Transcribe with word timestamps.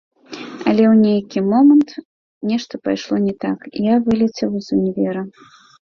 Але 0.69 0.83
ў 0.91 0.93
нейкі 1.07 1.39
момант 1.51 1.89
нешта 2.53 2.73
пайшло 2.87 3.15
не 3.27 3.33
так, 3.45 3.59
і 3.77 3.89
я 3.93 4.03
вылецеў 4.09 4.51
з 4.65 4.79
універа. 4.79 5.21